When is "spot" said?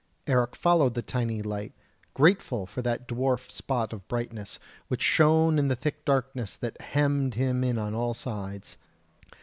3.51-3.93